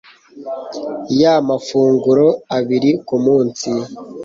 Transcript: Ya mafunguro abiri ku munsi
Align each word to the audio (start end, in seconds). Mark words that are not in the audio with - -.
Ya 1.21 1.33
mafunguro 1.47 2.27
abiri 2.57 2.91
ku 3.07 3.15
munsi 3.25 3.69